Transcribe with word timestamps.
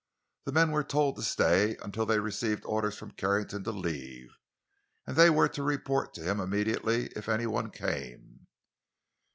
The 0.45 0.51
men 0.51 0.71
were 0.71 0.83
told 0.83 1.15
to 1.17 1.21
stay 1.21 1.77
until 1.83 2.07
they 2.07 2.17
received 2.19 2.65
orders 2.65 2.97
from 2.97 3.11
Carrington 3.11 3.63
to 3.65 3.71
leave. 3.71 4.29
And 5.05 5.15
they 5.15 5.29
were 5.29 5.47
to 5.49 5.61
report 5.61 6.15
to 6.15 6.23
him 6.23 6.39
immediately 6.39 7.09
if 7.15 7.29
anyone 7.29 7.69
came. 7.69 8.47